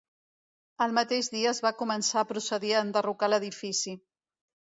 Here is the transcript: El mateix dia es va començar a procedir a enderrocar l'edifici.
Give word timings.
El 0.85 0.95
mateix 0.99 1.29
dia 1.33 1.51
es 1.55 1.59
va 1.65 1.73
començar 1.81 2.17
a 2.25 2.29
procedir 2.31 2.73
a 2.73 2.81
enderrocar 2.87 3.31
l'edifici. 3.31 3.95